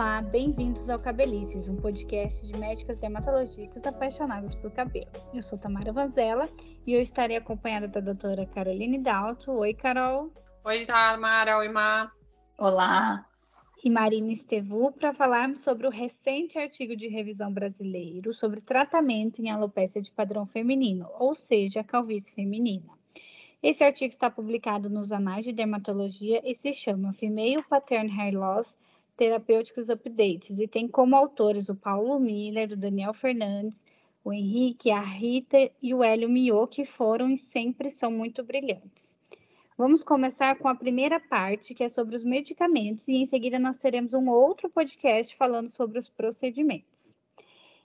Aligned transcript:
Olá, 0.00 0.22
bem-vindos 0.22 0.88
ao 0.88 0.98
Cabelices, 0.98 1.68
um 1.68 1.76
podcast 1.76 2.46
de 2.46 2.58
médicas 2.58 3.02
dermatologistas 3.02 3.84
apaixonadas 3.84 4.54
por 4.54 4.70
cabelo. 4.70 5.10
Eu 5.34 5.42
sou 5.42 5.58
Tamara 5.58 5.92
Vanzella 5.92 6.48
e 6.86 6.94
eu 6.94 7.02
estarei 7.02 7.36
acompanhada 7.36 7.86
da 7.86 8.00
doutora 8.00 8.46
Caroline 8.46 8.96
Dalto. 8.96 9.52
Oi, 9.52 9.74
Carol. 9.74 10.32
Oi, 10.64 10.86
Tamara. 10.86 11.58
Oi, 11.58 11.68
Mar. 11.68 12.10
Olá. 12.56 13.26
E 13.84 13.90
Marina 13.90 14.32
Estevu 14.32 14.90
para 14.90 15.12
falarmos 15.12 15.58
sobre 15.58 15.86
o 15.86 15.90
recente 15.90 16.58
artigo 16.58 16.96
de 16.96 17.06
revisão 17.06 17.52
brasileiro 17.52 18.32
sobre 18.32 18.62
tratamento 18.62 19.42
em 19.42 19.50
alopecia 19.50 20.00
de 20.00 20.10
padrão 20.10 20.46
feminino, 20.46 21.10
ou 21.18 21.34
seja, 21.34 21.80
a 21.80 21.84
calvície 21.84 22.34
feminina. 22.34 22.88
Esse 23.62 23.84
artigo 23.84 24.10
está 24.10 24.30
publicado 24.30 24.88
nos 24.88 25.12
Anais 25.12 25.44
de 25.44 25.52
Dermatologia 25.52 26.40
e 26.42 26.54
se 26.54 26.72
chama 26.72 27.12
Female 27.12 27.62
Pattern 27.68 28.10
Hair 28.10 28.38
Loss 28.38 28.78
Therapeutics 29.20 29.90
Updates 29.90 30.58
e 30.60 30.66
tem 30.66 30.88
como 30.88 31.14
autores 31.14 31.68
o 31.68 31.74
Paulo 31.74 32.18
Miller, 32.18 32.72
o 32.72 32.76
Daniel 32.76 33.12
Fernandes, 33.12 33.84
o 34.24 34.32
Henrique, 34.32 34.90
a 34.90 35.02
Rita 35.02 35.70
e 35.82 35.92
o 35.92 36.02
Hélio 36.02 36.26
Mio, 36.26 36.66
que 36.66 36.86
foram 36.86 37.28
e 37.28 37.36
sempre 37.36 37.90
são 37.90 38.10
muito 38.10 38.42
brilhantes. 38.42 39.14
Vamos 39.76 40.02
começar 40.02 40.56
com 40.56 40.68
a 40.68 40.74
primeira 40.74 41.20
parte, 41.20 41.74
que 41.74 41.84
é 41.84 41.88
sobre 41.90 42.16
os 42.16 42.24
medicamentos, 42.24 43.06
e 43.08 43.16
em 43.16 43.26
seguida 43.26 43.58
nós 43.58 43.76
teremos 43.76 44.14
um 44.14 44.30
outro 44.30 44.70
podcast 44.70 45.36
falando 45.36 45.68
sobre 45.68 45.98
os 45.98 46.08
procedimentos. 46.08 47.19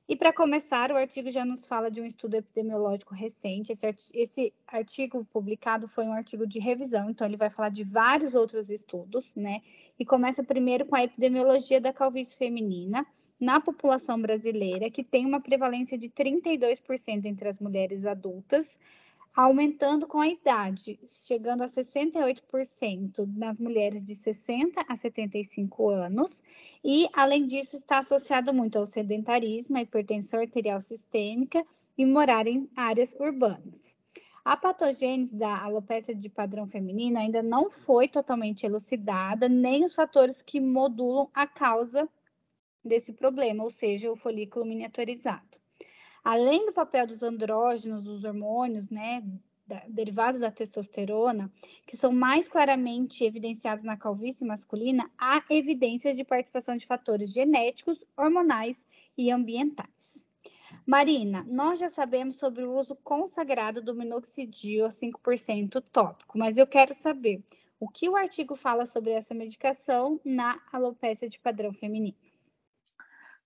E 0.07 0.15
para 0.15 0.31
começar, 0.31 0.91
o 0.91 0.95
artigo 0.95 1.31
já 1.31 1.43
nos 1.43 1.67
fala 1.67 1.89
de 1.89 1.99
um 1.99 2.05
estudo 2.05 2.35
epidemiológico 2.35 3.15
recente. 3.15 3.71
Esse, 3.71 3.87
artigo, 3.87 4.11
esse 4.13 4.53
artigo 4.67 5.25
publicado 5.33 5.87
foi 5.87 6.05
um 6.05 6.13
artigo 6.13 6.45
de 6.45 6.59
revisão, 6.59 7.09
então 7.09 7.25
ele 7.25 7.37
vai 7.37 7.49
falar 7.49 7.69
de 7.69 7.83
vários 7.83 8.35
outros 8.35 8.69
estudos, 8.69 9.33
né? 9.35 9.61
E 9.97 10.05
começa 10.05 10.43
primeiro 10.43 10.85
com 10.85 10.95
a 10.95 11.03
epidemiologia 11.03 11.81
da 11.81 11.91
calvície 11.91 12.37
feminina 12.37 13.05
na 13.39 13.59
população 13.59 14.21
brasileira, 14.21 14.91
que 14.91 15.03
tem 15.03 15.25
uma 15.25 15.41
prevalência 15.41 15.97
de 15.97 16.07
32% 16.09 17.25
entre 17.25 17.49
as 17.49 17.59
mulheres 17.59 18.05
adultas, 18.05 18.79
aumentando 19.35 20.07
com 20.07 20.21
a 20.21 20.29
idade, 20.29 20.97
chegando 21.05 21.61
a 21.61 21.65
68% 21.65 23.27
nas 23.35 23.59
mulheres 23.59 24.01
de 24.01 24.15
60 24.15 24.85
a 24.87 24.95
75 24.95 25.89
anos, 25.89 26.41
e 26.81 27.09
além 27.11 27.45
disso 27.45 27.75
está 27.75 27.99
associado 27.99 28.53
muito 28.53 28.79
ao 28.79 28.85
sedentarismo, 28.85 29.75
à 29.75 29.81
hipertensão 29.81 30.39
arterial 30.39 30.79
sistêmica 30.79 31.65
e 31.97 32.05
morar 32.05 32.47
em 32.47 32.69
áreas 32.77 33.13
urbanas. 33.19 33.97
A 34.45 34.55
patogênese 34.55 35.35
da 35.35 35.63
alopecia 35.63 36.15
de 36.15 36.29
padrão 36.29 36.65
feminino 36.67 37.17
ainda 37.17 37.43
não 37.43 37.69
foi 37.69 38.07
totalmente 38.07 38.65
elucidada, 38.65 39.49
nem 39.49 39.83
os 39.83 39.93
fatores 39.93 40.41
que 40.41 40.61
modulam 40.61 41.29
a 41.33 41.45
causa 41.45 42.07
desse 42.83 43.11
problema, 43.11 43.63
ou 43.63 43.71
seja, 43.71 44.09
o 44.09 44.15
folículo 44.15 44.65
miniaturizado 44.65 45.64
além 46.25 46.65
do 46.65 46.73
papel 46.73 47.05
dos 47.05 47.21
andrógenos, 47.21 48.03
dos 48.03 48.23
hormônios, 48.23 48.89
né, 48.89 49.23
da, 49.67 49.83
derivados 49.87 50.39
da 50.39 50.49
testosterona, 50.49 51.51
que 51.85 51.95
são 51.95 52.11
mais 52.11 52.47
claramente 52.47 53.23
evidenciados 53.23 53.83
na 53.83 53.95
calvície 53.95 54.45
masculina, 54.45 55.09
há 55.19 55.43
evidências 55.51 56.17
de 56.17 56.23
participação 56.23 56.75
de 56.75 56.87
fatores 56.87 57.31
genéticos, 57.31 58.03
hormonais 58.17 58.75
e 59.15 59.31
ambientais. 59.31 60.25
Marina, 60.85 61.45
nós 61.47 61.79
já 61.79 61.89
sabemos 61.89 62.37
sobre 62.37 62.63
o 62.63 62.75
uso 62.75 62.95
consagrado 62.95 63.81
do 63.81 63.93
minoxidil 63.93 64.85
a 64.85 64.89
5% 64.89 65.81
tópico, 65.91 66.37
mas 66.37 66.57
eu 66.57 66.65
quero 66.65 66.93
saber 66.93 67.43
o 67.79 67.87
que 67.87 68.09
o 68.09 68.15
artigo 68.15 68.55
fala 68.55 68.85
sobre 68.85 69.11
essa 69.11 69.33
medicação 69.33 70.19
na 70.25 70.59
alopecia 70.71 71.29
de 71.29 71.39
padrão 71.39 71.71
feminino. 71.71 72.17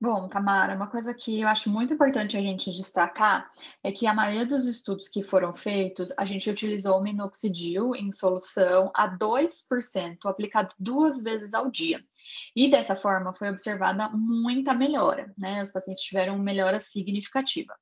Bom, 0.02 0.30
Tamara, 0.30 0.76
uma 0.76 0.88
coisa 0.88 1.14
que 1.14 1.42
eu 1.42 1.48
acho 1.50 1.70
muito 1.70 1.94
importante 1.94 2.38
a 2.38 2.42
gente 2.42 2.72
destacar 2.72 3.52
é 3.84 3.92
que 3.92 4.08
a 4.08 4.14
maioria 4.14 4.46
dos 4.46 4.66
estudos 4.66 5.10
que 5.10 5.22
foram 5.22 5.54
feitos, 5.54 6.14
a 6.18 6.26
gente 6.26 6.50
utilizou 6.50 6.98
o 6.98 7.04
minoxidil 7.04 7.94
em 7.94 8.10
solução 8.10 8.90
a 8.96 9.10
2%, 9.10 10.18
aplicado 10.24 10.74
duas 10.80 11.22
vezes 11.22 11.54
ao 11.54 11.70
dia. 11.70 12.02
E 12.56 12.72
dessa 12.72 12.96
forma 12.96 13.34
foi 13.34 13.50
observada 13.50 14.08
muita 14.14 14.74
melhora, 14.74 15.34
né? 15.38 15.62
Os 15.62 15.70
pacientes 15.70 16.02
tiveram 16.02 16.40
melhora 16.40 16.80
significativa. 16.80 17.76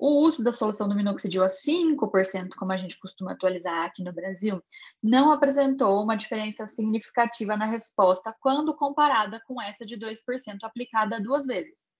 O 0.00 0.24
uso 0.26 0.42
da 0.42 0.50
solução 0.50 0.88
do 0.88 0.94
minoxidil 0.94 1.44
a 1.44 1.48
5%, 1.48 2.54
como 2.56 2.72
a 2.72 2.78
gente 2.78 2.98
costuma 2.98 3.32
atualizar 3.32 3.84
aqui 3.84 4.02
no 4.02 4.14
Brasil, 4.14 4.62
não 5.02 5.30
apresentou 5.30 6.02
uma 6.02 6.16
diferença 6.16 6.66
significativa 6.66 7.54
na 7.54 7.66
resposta 7.66 8.34
quando 8.40 8.74
comparada 8.74 9.42
com 9.46 9.60
essa 9.60 9.84
de 9.84 9.98
2% 9.98 10.16
aplicada 10.62 11.20
duas 11.20 11.44
vezes. 11.44 11.90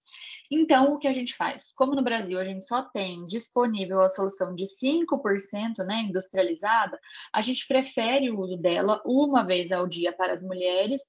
Então, 0.50 0.94
o 0.94 0.98
que 0.98 1.06
a 1.06 1.12
gente 1.12 1.36
faz? 1.36 1.72
Como 1.76 1.94
no 1.94 2.02
Brasil 2.02 2.40
a 2.40 2.44
gente 2.44 2.66
só 2.66 2.80
tem 2.82 3.26
disponível 3.26 4.00
a 4.00 4.08
solução 4.08 4.54
de 4.54 4.64
5%, 4.64 5.84
né, 5.84 6.04
industrializada, 6.08 6.98
a 7.30 7.42
gente 7.42 7.68
prefere 7.68 8.30
o 8.30 8.40
uso 8.40 8.56
dela 8.56 9.02
uma 9.04 9.44
vez 9.44 9.70
ao 9.70 9.86
dia 9.86 10.10
para 10.10 10.32
as 10.32 10.42
mulheres, 10.42 11.02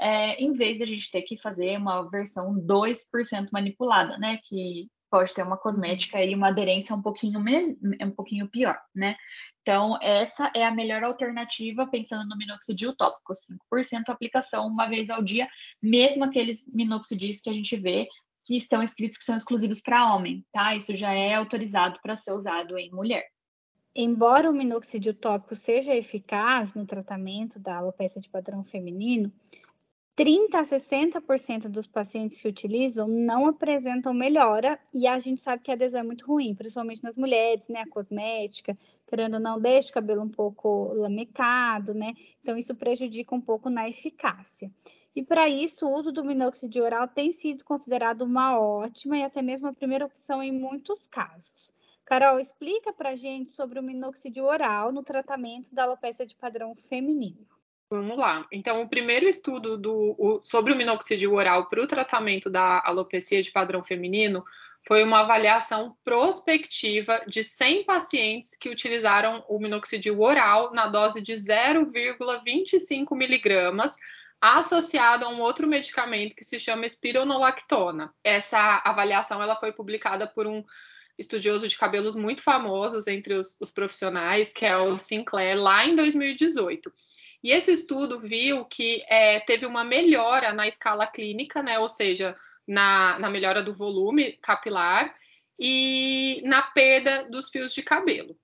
é, 0.00 0.42
em 0.42 0.52
vez 0.52 0.78
de 0.78 0.84
a 0.84 0.86
gente 0.86 1.10
ter 1.10 1.22
que 1.22 1.36
fazer 1.36 1.76
uma 1.76 2.08
versão 2.08 2.54
2% 2.58 3.50
manipulada, 3.52 4.16
né, 4.16 4.38
que 4.42 4.88
pode 5.10 5.34
ter 5.34 5.42
uma 5.42 5.56
cosmética 5.56 6.22
e 6.22 6.34
uma 6.34 6.48
aderência 6.48 6.94
um 6.94 7.02
pouquinho, 7.02 7.40
um 7.40 8.10
pouquinho 8.10 8.48
pior, 8.48 8.78
né? 8.94 9.16
Então, 9.62 9.98
essa 10.02 10.50
é 10.54 10.64
a 10.64 10.74
melhor 10.74 11.02
alternativa, 11.04 11.86
pensando 11.86 12.28
no 12.28 12.36
minoxidil 12.36 12.96
tópico, 12.96 13.32
5% 13.72 14.08
aplicação 14.08 14.66
uma 14.66 14.88
vez 14.88 15.10
ao 15.10 15.22
dia, 15.22 15.48
mesmo 15.82 16.24
aqueles 16.24 16.70
minoxidis 16.72 17.40
que 17.40 17.50
a 17.50 17.52
gente 17.52 17.76
vê 17.76 18.08
que 18.44 18.56
estão 18.56 18.82
escritos 18.82 19.18
que 19.18 19.24
são 19.24 19.36
exclusivos 19.36 19.80
para 19.80 20.14
homem, 20.14 20.44
tá? 20.52 20.74
Isso 20.74 20.94
já 20.94 21.12
é 21.12 21.34
autorizado 21.34 21.98
para 22.02 22.16
ser 22.16 22.32
usado 22.32 22.78
em 22.78 22.90
mulher. 22.90 23.26
Embora 23.94 24.48
o 24.48 24.54
minoxidil 24.54 25.12
tópico 25.12 25.54
seja 25.54 25.94
eficaz 25.94 26.72
no 26.72 26.86
tratamento 26.86 27.58
da 27.58 27.76
alopecia 27.76 28.22
de 28.22 28.28
padrão 28.28 28.62
feminino, 28.62 29.32
30 30.18 30.58
a 30.58 30.64
60% 30.64 31.68
dos 31.68 31.86
pacientes 31.86 32.40
que 32.40 32.48
utilizam 32.48 33.06
não 33.06 33.46
apresentam 33.46 34.12
melhora 34.12 34.76
e 34.92 35.06
a 35.06 35.16
gente 35.16 35.40
sabe 35.40 35.62
que 35.62 35.70
a 35.70 35.74
adesão 35.74 36.00
é 36.00 36.02
muito 36.02 36.26
ruim, 36.26 36.56
principalmente 36.56 37.04
nas 37.04 37.16
mulheres, 37.16 37.68
né? 37.68 37.82
A 37.82 37.88
cosmética, 37.88 38.76
querendo 39.06 39.34
ou 39.34 39.40
não, 39.40 39.60
deixa 39.60 39.90
o 39.90 39.92
cabelo 39.92 40.22
um 40.22 40.28
pouco 40.28 40.92
lamecado, 40.94 41.94
né? 41.94 42.14
Então, 42.42 42.58
isso 42.58 42.74
prejudica 42.74 43.32
um 43.32 43.40
pouco 43.40 43.70
na 43.70 43.88
eficácia. 43.88 44.72
E 45.14 45.22
para 45.22 45.48
isso, 45.48 45.86
o 45.86 45.94
uso 45.94 46.10
do 46.10 46.24
minoxidil 46.24 46.82
oral 46.82 47.06
tem 47.06 47.30
sido 47.30 47.64
considerado 47.64 48.22
uma 48.22 48.58
ótima 48.58 49.18
e 49.18 49.22
até 49.22 49.40
mesmo 49.40 49.68
a 49.68 49.72
primeira 49.72 50.04
opção 50.04 50.42
em 50.42 50.50
muitos 50.50 51.06
casos. 51.06 51.72
Carol, 52.04 52.40
explica 52.40 52.92
para 52.92 53.10
a 53.10 53.16
gente 53.16 53.52
sobre 53.52 53.78
o 53.78 53.84
minoxidil 53.84 54.46
oral 54.46 54.90
no 54.90 55.04
tratamento 55.04 55.72
da 55.72 55.84
alopecia 55.84 56.26
de 56.26 56.34
padrão 56.34 56.74
feminino. 56.74 57.57
Vamos 57.90 58.18
lá. 58.18 58.46
Então, 58.52 58.82
o 58.82 58.88
primeiro 58.88 59.26
estudo 59.26 59.78
do, 59.78 60.14
o, 60.18 60.40
sobre 60.44 60.74
o 60.74 60.76
minoxidil 60.76 61.32
oral 61.32 61.68
para 61.68 61.82
o 61.82 61.86
tratamento 61.86 62.50
da 62.50 62.82
alopecia 62.84 63.42
de 63.42 63.50
padrão 63.50 63.82
feminino 63.82 64.44
foi 64.86 65.02
uma 65.02 65.20
avaliação 65.20 65.96
prospectiva 66.04 67.22
de 67.26 67.42
100 67.42 67.84
pacientes 67.84 68.56
que 68.58 68.68
utilizaram 68.68 69.42
o 69.48 69.58
minoxidil 69.58 70.20
oral 70.20 70.70
na 70.74 70.86
dose 70.86 71.22
de 71.22 71.32
0,25 71.32 73.16
miligramas, 73.16 73.96
associado 74.38 75.24
a 75.24 75.30
um 75.30 75.40
outro 75.40 75.66
medicamento 75.66 76.36
que 76.36 76.44
se 76.44 76.60
chama 76.60 76.84
espironolactona. 76.84 78.12
Essa 78.22 78.82
avaliação 78.84 79.42
ela 79.42 79.56
foi 79.56 79.72
publicada 79.72 80.26
por 80.26 80.46
um 80.46 80.62
estudioso 81.18 81.66
de 81.66 81.76
cabelos 81.76 82.14
muito 82.14 82.42
famosos 82.42 83.06
entre 83.08 83.32
os, 83.34 83.58
os 83.60 83.70
profissionais, 83.70 84.52
que 84.52 84.64
é 84.64 84.76
o 84.76 84.96
Sinclair, 84.98 85.58
lá 85.58 85.86
em 85.86 85.96
2018. 85.96 86.92
E 87.42 87.52
esse 87.52 87.72
estudo 87.72 88.20
viu 88.20 88.64
que 88.64 89.04
é, 89.08 89.40
teve 89.40 89.64
uma 89.64 89.84
melhora 89.84 90.52
na 90.52 90.66
escala 90.66 91.06
clínica, 91.06 91.62
né? 91.62 91.78
Ou 91.78 91.88
seja, 91.88 92.36
na, 92.66 93.18
na 93.18 93.30
melhora 93.30 93.62
do 93.62 93.74
volume 93.74 94.32
capilar 94.42 95.14
e 95.58 96.42
na 96.44 96.62
perda 96.62 97.24
dos 97.24 97.48
fios 97.48 97.72
de 97.72 97.82
cabelo. 97.82 98.36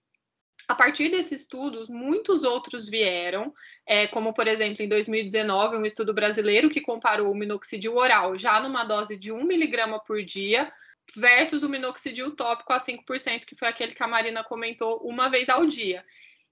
A 0.66 0.74
partir 0.74 1.10
desses 1.10 1.42
estudos, 1.42 1.90
muitos 1.90 2.42
outros 2.42 2.88
vieram, 2.88 3.52
é, 3.86 4.06
como 4.06 4.32
por 4.32 4.48
exemplo 4.48 4.82
em 4.82 4.88
2019, 4.88 5.76
um 5.76 5.84
estudo 5.84 6.14
brasileiro 6.14 6.70
que 6.70 6.80
comparou 6.80 7.30
o 7.30 7.34
minoxidil 7.34 7.96
oral 7.96 8.38
já 8.38 8.58
numa 8.60 8.82
dose 8.82 9.16
de 9.16 9.30
1 9.30 9.44
miligrama 9.44 10.00
por 10.00 10.22
dia 10.22 10.72
versus 11.14 11.62
o 11.62 11.68
minoxidil 11.68 12.34
tópico 12.34 12.72
a 12.72 12.78
5%, 12.78 13.44
que 13.44 13.54
foi 13.54 13.68
aquele 13.68 13.94
que 13.94 14.02
a 14.02 14.08
Marina 14.08 14.42
comentou 14.42 14.98
uma 15.02 15.28
vez 15.28 15.50
ao 15.50 15.66
dia. 15.66 16.02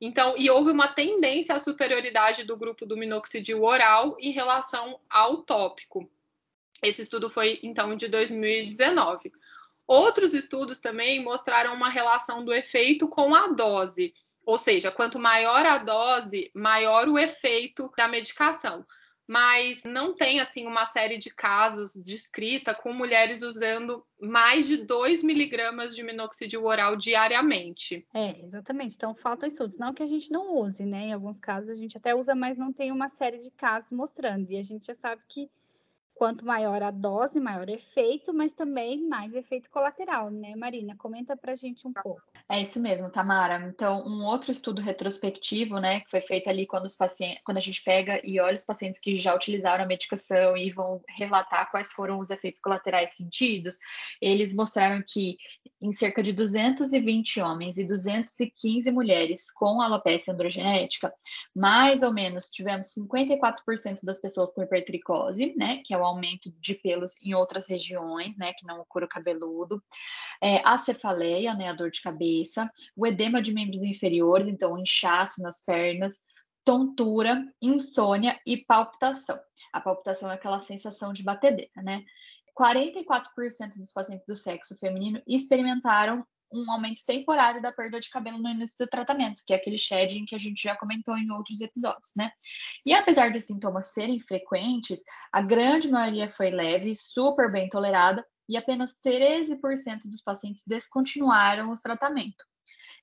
Então, 0.04 0.34
e 0.37 0.50
houve 0.50 0.72
uma 0.72 0.88
tendência 0.88 1.54
à 1.54 1.60
superioridade 1.60 2.43
do 2.43 2.56
grupo 2.56 2.84
do 2.84 2.96
minoxidil 2.96 3.62
oral 3.62 4.16
em 4.19 4.32
relação 4.32 4.99
ao 5.08 5.44
tópico. 5.44 6.10
Esse 6.82 7.02
estudo 7.02 7.31
foi, 7.31 7.60
então, 7.62 7.94
de 7.94 8.08
2019. 8.08 9.32
Outros 9.87 10.34
estudos 10.34 10.81
também 10.81 11.22
mostraram 11.22 11.72
uma 11.72 11.88
relação 11.88 12.44
do 12.44 12.52
efeito 12.52 13.06
com 13.06 13.32
a 13.32 13.46
dose, 13.46 14.12
ou 14.44 14.58
seja, 14.58 14.90
quanto 14.90 15.20
maior 15.20 15.64
a 15.64 15.78
dose, 15.78 16.50
maior 16.52 17.08
o 17.08 17.16
efeito 17.16 17.88
da 17.96 18.08
medicação. 18.08 18.84
Mas 19.26 19.84
não 19.84 20.14
tem 20.14 20.40
assim 20.40 20.66
uma 20.66 20.86
série 20.86 21.19
de 21.19 21.30
casos 21.30 21.94
descrita 21.94 22.74
com 22.74 22.92
mulheres 22.92 23.42
usando 23.42 24.04
mais 24.20 24.66
de 24.66 24.78
2 24.78 25.22
miligramas 25.22 25.94
de 25.94 26.02
minoxidil 26.02 26.64
oral 26.64 26.96
diariamente. 26.96 28.06
É, 28.14 28.40
exatamente. 28.42 28.94
Então 28.94 29.14
faltam 29.14 29.48
estudos. 29.48 29.78
Não 29.78 29.94
que 29.94 30.02
a 30.02 30.06
gente 30.06 30.30
não 30.30 30.56
use, 30.56 30.84
né? 30.84 31.06
Em 31.06 31.12
alguns 31.12 31.38
casos 31.38 31.70
a 31.70 31.74
gente 31.74 31.96
até 31.96 32.14
usa, 32.14 32.34
mas 32.34 32.58
não 32.58 32.72
tem 32.72 32.92
uma 32.92 33.08
série 33.08 33.38
de 33.38 33.50
casos 33.50 33.90
mostrando. 33.90 34.50
E 34.50 34.56
a 34.56 34.62
gente 34.62 34.86
já 34.86 34.94
sabe 34.94 35.22
que 35.28 35.50
quanto 36.22 36.46
maior 36.46 36.80
a 36.84 36.92
dose, 36.92 37.40
maior 37.40 37.69
efeito, 37.69 38.32
mas 38.32 38.52
também 38.52 39.08
mais 39.08 39.34
efeito 39.34 39.69
colateral, 39.69 40.30
né, 40.30 40.54
Marina? 40.54 40.94
Comenta 40.96 41.36
pra 41.36 41.56
gente 41.56 41.84
um 41.84 41.92
pouco. 41.92 42.22
É 42.48 42.62
isso 42.62 42.78
mesmo, 42.78 43.10
Tamara. 43.10 43.66
Então, 43.66 44.06
um 44.06 44.24
outro 44.24 44.52
estudo 44.52 44.80
retrospectivo, 44.80 45.80
né, 45.80 45.98
que 45.98 46.08
foi 46.08 46.20
feito 46.20 46.48
ali 46.48 46.64
quando 46.64 46.86
os 46.86 46.94
pacientes, 46.94 47.42
quando 47.44 47.56
a 47.56 47.60
gente 47.60 47.82
pega 47.82 48.20
e 48.22 48.38
olha 48.38 48.54
os 48.54 48.62
pacientes 48.62 49.00
que 49.00 49.16
já 49.16 49.34
utilizaram 49.34 49.82
a 49.82 49.86
medicação 49.86 50.56
e 50.56 50.70
vão 50.70 51.00
relatar 51.08 51.69
quais 51.72 51.90
foram 51.90 52.20
os 52.20 52.30
efeitos 52.30 52.60
colaterais 52.60 53.16
sentidos, 53.16 53.78
eles 54.20 54.54
mostraram 54.54 55.02
que 55.04 55.36
em 55.80 55.90
cerca 55.90 56.22
de 56.22 56.32
220 56.32 57.40
homens 57.40 57.78
e 57.78 57.84
215 57.84 58.88
mulheres 58.92 59.50
com 59.50 59.82
alopecia 59.82 60.32
androgenética, 60.32 61.12
mais 61.52 62.04
ou 62.04 62.12
menos 62.12 62.48
tivemos 62.48 62.94
54% 62.94 64.04
das 64.04 64.20
pessoas 64.20 64.52
com 64.52 64.62
hipertricose, 64.62 65.52
né, 65.56 65.82
que 65.84 65.92
é 65.92 65.98
o 65.98 66.12
aumento 66.12 66.53
de 66.61 66.75
pelos 66.75 67.14
em 67.25 67.35
outras 67.35 67.67
regiões, 67.67 68.37
né, 68.37 68.53
que 68.56 68.67
não 68.67 68.81
o 68.81 68.87
couro 68.87 69.09
cabeludo, 69.09 69.82
é, 70.43 70.61
a 70.64 70.79
cefaleia, 70.79 71.55
né, 71.55 71.69
a 71.69 71.73
dor 71.73 71.91
de 71.91 72.00
cabeça, 72.00 72.70
o 72.97 73.06
edema 73.06 73.43
de 73.43 73.53
membros 73.53 73.82
inferiores, 73.82 74.49
então 74.49 74.79
inchaço 74.79 75.43
nas 75.43 75.64
pernas, 75.64 76.23
tontura, 76.64 77.44
insônia 77.61 78.41
e 78.47 78.64
palpitação. 78.64 79.38
A 79.73 79.81
palpitação 79.81 80.31
é 80.31 80.35
aquela 80.35 80.61
sensação 80.61 81.12
de 81.12 81.23
batedeira, 81.23 81.70
né? 81.82 82.05
44% 82.58 83.79
dos 83.79 83.93
pacientes 83.93 84.26
do 84.26 84.37
sexo 84.37 84.76
feminino 84.76 85.23
experimentaram 85.26 86.25
um 86.52 86.70
aumento 86.70 87.02
temporário 87.06 87.62
da 87.62 87.72
perda 87.72 88.00
de 88.00 88.10
cabelo 88.10 88.38
no 88.38 88.49
início 88.49 88.76
do 88.78 88.88
tratamento, 88.88 89.43
que 89.46 89.52
é 89.52 89.56
aquele 89.56 89.78
shedding 89.78 90.25
que 90.25 90.34
a 90.34 90.38
gente 90.38 90.62
já 90.62 90.76
comentou 90.76 91.16
em 91.16 91.31
outros 91.31 91.60
episódios, 91.60 92.12
né? 92.16 92.31
E 92.84 92.94
apesar 92.94 93.31
de 93.31 93.40
sintomas 93.40 93.93
serem 93.93 94.20
frequentes, 94.20 95.02
a 95.32 95.40
grande 95.43 95.88
maioria 95.88 96.28
foi 96.28 96.50
leve, 96.50 96.94
super 96.94 97.50
bem 97.50 97.69
tolerada, 97.69 98.26
e 98.49 98.56
apenas 98.56 99.00
13% 99.04 100.02
dos 100.04 100.20
pacientes 100.20 100.64
descontinuaram 100.66 101.70
o 101.70 101.81
tratamento. 101.81 102.44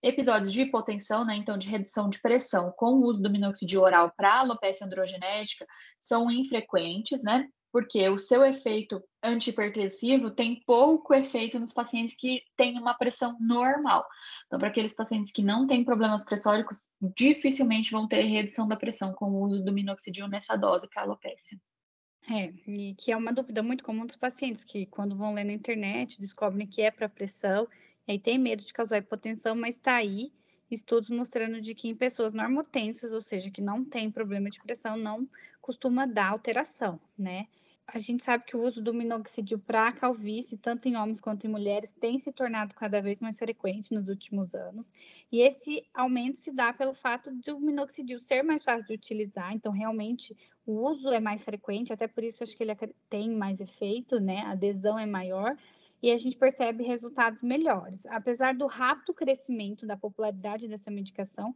Episódios 0.02 0.54
de 0.54 0.62
hipotensão, 0.62 1.26
né, 1.26 1.36
então 1.36 1.58
de 1.58 1.68
redução 1.68 2.10
de 2.10 2.22
pressão 2.22 2.72
com 2.78 2.94
o 2.94 3.06
uso 3.06 3.22
do 3.22 3.30
minoxidil 3.30 3.82
oral 3.82 4.14
para 4.16 4.40
alopecia 4.40 4.86
androgenética 4.86 5.66
são 6.00 6.32
infrequentes, 6.32 7.22
né? 7.24 7.50
Porque 7.72 8.08
o 8.10 8.18
seu 8.18 8.44
efeito 8.44 9.02
antihipertensivo 9.24 10.32
tem 10.32 10.62
pouco 10.66 11.14
efeito 11.14 11.60
nos 11.60 11.74
pacientes 11.74 12.16
que 12.16 12.42
têm 12.56 12.78
uma 12.78 12.94
pressão 12.94 13.38
normal. 13.40 14.06
Então, 14.48 14.58
para 14.58 14.70
aqueles 14.70 14.94
pacientes 14.94 15.32
que 15.32 15.44
não 15.44 15.68
têm 15.68 15.84
problemas 15.84 16.24
pressóricos, 16.24 16.96
dificilmente 17.16 17.92
vão 17.92 18.08
ter 18.08 18.22
redução 18.24 18.68
da 18.68 18.76
pressão 18.76 19.14
com 19.14 19.26
o 19.32 19.44
uso 19.44 19.64
do 19.64 19.72
minoxidil 19.72 20.28
nessa 20.28 20.56
dose 20.56 20.90
para 20.90 21.04
alopecia. 21.04 21.60
É, 22.30 22.54
e 22.68 22.96
que 22.96 23.12
é 23.12 23.18
uma 23.18 23.34
dúvida 23.34 23.64
muito 23.64 23.84
comum 23.84 24.06
dos 24.06 24.16
pacientes, 24.16 24.64
que 24.64 24.86
quando 24.86 25.18
vão 25.18 25.34
ler 25.34 25.44
na 25.44 25.54
internet, 25.54 26.20
descobrem 26.20 26.68
que 26.68 26.82
é 26.82 26.92
para 26.92 27.10
pressão, 27.10 27.68
e 28.08 28.14
aí 28.14 28.20
tem 28.20 28.38
medo 28.38 28.64
de 28.64 28.74
causar 28.74 28.98
hipotensão, 28.98 29.56
mas 29.56 29.76
está 29.76 29.96
aí 29.96 30.32
estudos 30.76 31.10
mostrando 31.10 31.62
de 31.62 31.74
que 31.76 31.88
em 31.88 31.96
pessoas 31.96 32.34
normotensas, 32.34 33.12
ou 33.12 33.22
seja, 33.22 33.52
que 33.52 33.62
não 33.62 33.84
tem 33.84 34.12
problema 34.12 34.50
de 34.50 34.60
pressão, 34.60 34.98
não 34.98 35.28
costuma 35.62 36.06
dar 36.06 36.30
alteração, 36.30 37.00
né? 37.18 37.48
A 37.92 37.98
gente 37.98 38.24
sabe 38.24 38.46
que 38.46 38.56
o 38.56 38.62
uso 38.62 38.84
do 38.84 38.94
minoxidil 38.94 39.58
para 39.58 39.92
calvície, 39.92 40.58
tanto 40.58 40.88
em 40.88 40.96
homens 40.96 41.20
quanto 41.20 41.48
em 41.48 41.50
mulheres, 41.50 41.92
tem 42.00 42.20
se 42.20 42.32
tornado 42.32 42.76
cada 42.76 43.02
vez 43.02 43.20
mais 43.20 43.40
frequente 43.40 43.96
nos 43.96 44.08
últimos 44.08 44.54
anos. 44.54 44.92
E 45.32 45.42
esse 45.42 45.84
aumento 45.92 46.38
se 46.38 46.52
dá 46.52 46.72
pelo 46.72 46.94
fato 46.94 47.36
de 47.36 47.52
o 47.52 47.60
minoxidil 47.60 48.20
ser 48.20 48.44
mais 48.44 48.64
fácil 48.64 48.86
de 48.88 48.94
utilizar. 48.94 49.54
Então, 49.54 49.72
realmente, 49.72 50.38
o 50.68 50.88
uso 50.88 51.10
é 51.10 51.20
mais 51.20 51.44
frequente, 51.44 51.92
até 51.92 52.08
por 52.08 52.24
isso 52.24 52.44
acho 52.44 52.56
que 52.56 52.62
ele 52.62 52.76
tem 53.10 53.32
mais 53.32 53.60
efeito, 53.60 54.20
né? 54.20 54.42
A 54.42 54.52
adesão 54.52 55.00
é 55.00 55.08
maior 55.08 55.58
e 56.02 56.12
a 56.12 56.18
gente 56.18 56.38
percebe 56.38 56.84
resultados 56.84 57.42
melhores. 57.42 58.06
Apesar 58.08 58.54
do 58.54 58.68
rápido 58.68 59.14
crescimento 59.14 59.86
da 59.86 59.98
popularidade 59.98 60.68
dessa 60.68 60.90
medicação, 60.90 61.56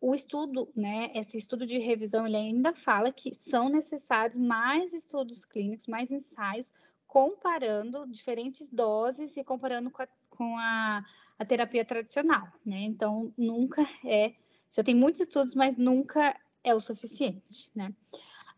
o 0.00 0.14
estudo, 0.14 0.68
né, 0.74 1.12
esse 1.14 1.36
estudo 1.36 1.64
de 1.64 1.78
revisão, 1.78 2.26
ele 2.26 2.36
ainda 2.36 2.74
fala 2.74 3.12
que 3.12 3.32
são 3.34 3.68
necessários 3.68 4.36
mais 4.36 4.92
estudos 4.92 5.44
clínicos, 5.44 5.86
mais 5.86 6.10
ensaios, 6.10 6.72
comparando 7.06 8.06
diferentes 8.08 8.68
doses 8.72 9.36
e 9.36 9.44
comparando 9.44 9.90
com 9.90 10.02
a, 10.02 10.08
com 10.30 10.56
a, 10.58 11.04
a 11.38 11.44
terapia 11.44 11.84
tradicional, 11.84 12.48
né? 12.66 12.80
Então, 12.80 13.32
nunca 13.36 13.86
é, 14.04 14.34
já 14.72 14.82
tem 14.82 14.94
muitos 14.94 15.20
estudos, 15.20 15.54
mas 15.54 15.76
nunca 15.76 16.36
é 16.64 16.74
o 16.74 16.80
suficiente, 16.80 17.70
né? 17.74 17.94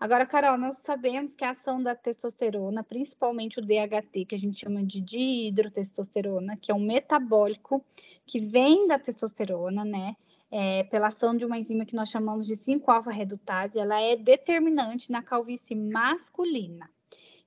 Agora, 0.05 0.27
Carol, 0.27 0.59
nós 0.59 0.79
sabemos 0.85 1.35
que 1.35 1.47
a 1.47 1.53
ação 1.53 1.83
da 1.83 1.95
testosterona, 1.95 2.85
principalmente 2.85 3.59
o 3.59 3.63
DHT, 3.63 4.27
que 4.27 4.35
a 4.35 4.39
gente 4.39 4.61
chama 4.61 4.85
de 4.85 5.01
dihidrotestosterona, 5.01 6.59
que 6.59 6.71
é 6.71 6.75
um 6.75 6.85
metabólico 6.85 7.83
que 8.27 8.39
vem 8.39 8.87
da 8.87 8.99
testosterona, 8.99 9.83
né? 9.83 10.15
É, 10.51 10.83
pela 10.85 11.07
ação 11.07 11.35
de 11.35 11.47
uma 11.47 11.57
enzima 11.57 11.87
que 11.87 11.97
nós 11.97 12.11
chamamos 12.11 12.47
de 12.47 12.53
5-alfa-redutase, 12.53 13.79
ela 13.79 13.99
é 13.99 14.15
determinante 14.15 15.11
na 15.11 15.23
calvície 15.23 15.75
masculina. 15.75 16.91